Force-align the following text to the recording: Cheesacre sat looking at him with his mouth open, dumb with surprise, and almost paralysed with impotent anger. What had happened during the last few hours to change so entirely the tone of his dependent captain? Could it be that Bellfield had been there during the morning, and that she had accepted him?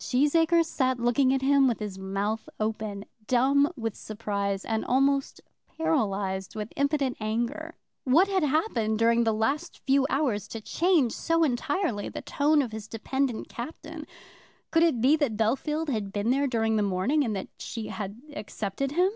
Cheesacre 0.00 0.64
sat 0.64 0.98
looking 0.98 1.32
at 1.32 1.40
him 1.40 1.68
with 1.68 1.78
his 1.78 1.98
mouth 2.00 2.48
open, 2.58 3.04
dumb 3.28 3.70
with 3.76 3.94
surprise, 3.94 4.64
and 4.64 4.84
almost 4.84 5.40
paralysed 5.76 6.56
with 6.56 6.72
impotent 6.74 7.16
anger. 7.20 7.76
What 8.02 8.26
had 8.26 8.42
happened 8.42 8.98
during 8.98 9.22
the 9.22 9.32
last 9.32 9.78
few 9.86 10.04
hours 10.10 10.48
to 10.48 10.60
change 10.60 11.12
so 11.12 11.44
entirely 11.44 12.08
the 12.08 12.22
tone 12.22 12.60
of 12.60 12.72
his 12.72 12.88
dependent 12.88 13.48
captain? 13.48 14.04
Could 14.72 14.82
it 14.82 15.00
be 15.00 15.14
that 15.14 15.36
Bellfield 15.36 15.90
had 15.90 16.12
been 16.12 16.30
there 16.30 16.48
during 16.48 16.74
the 16.74 16.82
morning, 16.82 17.22
and 17.24 17.36
that 17.36 17.46
she 17.56 17.86
had 17.86 18.20
accepted 18.34 18.90
him? 18.90 19.12